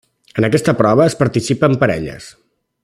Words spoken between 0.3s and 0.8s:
En aquesta